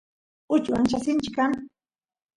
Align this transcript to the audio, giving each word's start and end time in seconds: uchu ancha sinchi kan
uchu 0.55 0.71
ancha 0.79 0.97
sinchi 1.03 1.29
kan 1.37 1.51